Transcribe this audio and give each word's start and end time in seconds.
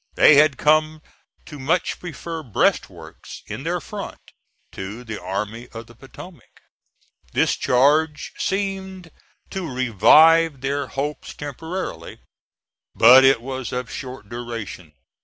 They 0.15 0.33
had 0.37 0.57
come 0.57 1.03
to 1.45 1.59
much 1.59 1.99
prefer 1.99 2.41
breastworks 2.41 3.43
in 3.45 3.61
their 3.61 3.79
front 3.79 4.19
to 4.71 5.03
the 5.03 5.21
Army 5.21 5.67
of 5.73 5.85
the 5.85 5.93
Potomac. 5.93 6.61
This 7.33 7.55
charge 7.55 8.31
seemed 8.35 9.11
to 9.51 9.71
revive 9.71 10.61
their 10.61 10.87
hopes 10.87 11.35
temporarily; 11.35 12.17
but 12.95 13.23
it 13.23 13.43
was 13.43 13.71
of 13.71 13.91
short 13.91 14.27
duration. 14.27 14.93